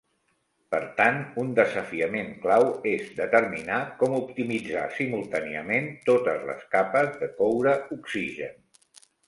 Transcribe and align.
Per 0.75 0.77
tant, 1.01 1.17
un 1.41 1.51
desafiament 1.59 2.31
clau 2.45 2.65
és 2.93 3.05
determinar 3.19 3.77
com 4.01 4.17
optimitzar 4.21 4.87
simultàniament 4.97 5.93
totes 6.11 6.51
les 6.51 6.67
capes 6.75 7.15
de 7.23 7.33
coure-oxigen. 7.39 8.61